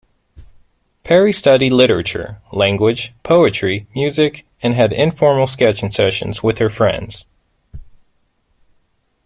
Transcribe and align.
Perry 1.03 1.31
studied 1.31 1.73
literature, 1.73 2.41
language, 2.51 3.13
poetry, 3.21 3.85
music 3.93 4.47
and 4.63 4.73
had 4.73 4.91
informal 4.93 5.45
sketching 5.45 5.91
sessions 5.91 6.41
with 6.41 6.57
her 6.57 6.71
friends. 6.71 7.25